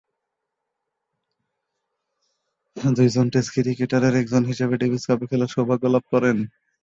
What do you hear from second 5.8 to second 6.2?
লাভ